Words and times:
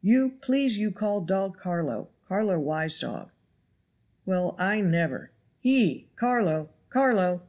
You 0.00 0.30
please 0.40 0.78
you 0.78 0.90
call 0.90 1.20
dog 1.20 1.58
Carlo! 1.58 2.08
Carlo 2.26 2.58
wise 2.58 2.98
dog." 2.98 3.28
"Well, 4.24 4.56
I 4.58 4.80
never! 4.80 5.32
Hie, 5.62 6.06
Carlo! 6.14 6.70
Carlo!" 6.88 7.42